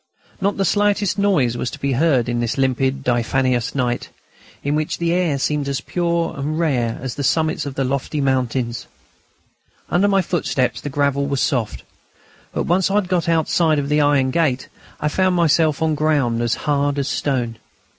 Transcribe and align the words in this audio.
Not 0.41 0.57
the 0.57 0.65
slightest 0.65 1.19
noise 1.19 1.55
was 1.55 1.69
to 1.69 1.79
be 1.79 1.91
heard 1.91 2.27
in 2.27 2.39
the 2.39 2.51
limpid, 2.57 3.03
diaphanous 3.03 3.75
night, 3.75 4.09
in 4.63 4.73
which 4.73 4.97
the 4.97 5.13
air 5.13 5.37
seemed 5.37 5.67
as 5.67 5.79
pure 5.79 6.33
and 6.35 6.57
rare 6.57 6.97
as 7.03 7.13
on 7.13 7.15
the 7.17 7.23
summits 7.23 7.67
of 7.67 7.77
lofty 7.77 8.19
mountains. 8.19 8.87
Under 9.91 10.07
my 10.07 10.23
footsteps 10.23 10.81
the 10.81 10.89
gravel 10.89 11.27
felt 11.27 11.37
soft, 11.37 11.83
but, 12.51 12.63
once 12.63 12.89
I 12.89 12.95
had 12.95 13.09
got 13.09 13.29
outside 13.29 13.77
the 13.89 14.01
iron 14.01 14.31
gate, 14.31 14.69
I 14.99 15.07
found 15.07 15.35
myself 15.35 15.83
on 15.83 15.93
ground 15.93 16.41
as 16.41 16.55
hard 16.65 16.97
as 16.97 17.07
stone. 17.07 17.57